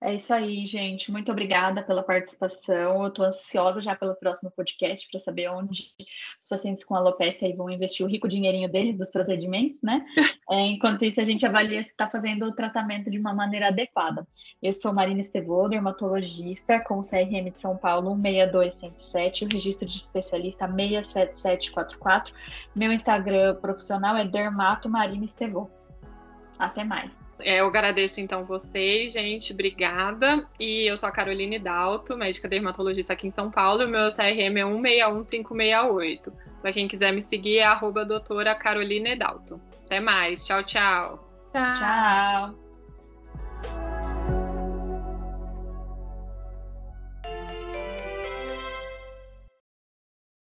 É 0.02 0.14
isso 0.14 0.32
aí, 0.32 0.64
gente. 0.64 1.12
Muito 1.12 1.30
obrigada 1.30 1.82
pela 1.82 2.02
participação. 2.02 3.02
Eu 3.02 3.08
estou 3.08 3.22
ansiosa 3.22 3.82
já 3.82 3.94
pelo 3.94 4.14
próximo 4.14 4.50
podcast 4.50 5.06
para 5.10 5.20
saber 5.20 5.50
onde 5.50 5.92
os 6.40 6.48
pacientes 6.48 6.82
com 6.82 6.94
alopecia 6.94 7.46
aí 7.46 7.54
vão 7.54 7.68
investir 7.68 8.06
o 8.06 8.08
rico 8.08 8.26
dinheirinho 8.26 8.70
deles 8.70 8.96
dos 8.96 9.10
procedimentos, 9.10 9.78
né? 9.82 10.04
É, 10.52 10.66
enquanto 10.66 11.04
isso, 11.04 11.20
a 11.20 11.24
gente 11.24 11.46
avalia 11.46 11.80
se 11.80 11.90
está 11.90 12.08
fazendo 12.08 12.44
o 12.44 12.52
tratamento 12.52 13.08
de 13.08 13.20
uma 13.20 13.32
maneira 13.32 13.68
adequada. 13.68 14.26
Eu 14.60 14.72
sou 14.72 14.92
Marina 14.92 15.20
Estevô, 15.20 15.68
dermatologista, 15.68 16.80
com 16.80 16.98
o 16.98 17.02
CRM 17.02 17.52
de 17.52 17.60
São 17.60 17.76
Paulo 17.76 18.16
16207, 18.16 19.44
o 19.44 19.48
registro 19.48 19.86
de 19.86 19.96
especialista 19.96 20.66
67744. 20.66 22.34
Meu 22.74 22.92
Instagram 22.92 23.54
profissional 23.60 24.16
é 24.16 24.24
Dermato 24.24 24.88
Marina 24.88 25.24
Estevô. 25.24 25.70
Até 26.58 26.82
mais. 26.82 27.19
É, 27.42 27.60
eu 27.60 27.66
agradeço 27.66 28.20
então 28.20 28.44
vocês, 28.44 29.12
gente, 29.12 29.52
obrigada. 29.52 30.46
E 30.58 30.90
eu 30.90 30.96
sou 30.96 31.08
a 31.08 31.12
Caroline 31.12 31.58
Dalto, 31.58 32.16
médica 32.16 32.48
dermatologista 32.48 33.12
aqui 33.12 33.26
em 33.26 33.30
São 33.30 33.50
Paulo. 33.50 33.82
E 33.82 33.86
o 33.86 33.88
meu 33.88 34.08
CRM 34.08 34.58
é 34.58 34.64
161568. 34.64 36.32
Para 36.60 36.72
quem 36.72 36.86
quiser 36.86 37.12
me 37.12 37.22
seguir, 37.22 37.58
é 37.58 37.64
arroba 37.64 38.04
doutora 38.04 38.54
Caroline 38.54 39.16
Dalto. 39.16 39.60
Até 39.84 40.00
mais. 40.00 40.46
Tchau, 40.46 40.62
tchau. 40.62 41.28
Tchau. 41.52 41.74
tchau. 41.74 42.69